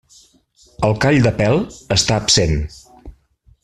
El 0.87 0.95
call 1.05 1.19
de 1.27 1.33
pèl 1.43 1.61
està 1.99 2.19
absent. 2.25 2.61